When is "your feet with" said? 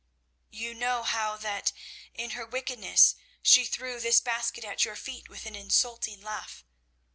4.83-5.45